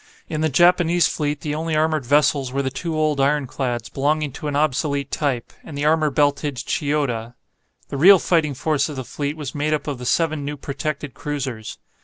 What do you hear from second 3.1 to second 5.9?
ironclads, belonging to an obsolete type, and the